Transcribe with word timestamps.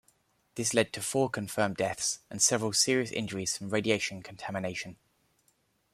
This 0.55 0.73
led 0.73 0.93
to 0.93 1.01
four 1.03 1.29
confirmed 1.29 1.77
deaths 1.77 2.21
and 2.31 2.41
several 2.41 2.73
serious 2.73 3.11
injuries 3.11 3.55
from 3.55 3.69
radiation 3.69 4.23
contamination. 4.23 4.97